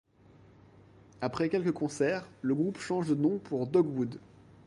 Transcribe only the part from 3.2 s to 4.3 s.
pour Dogwood.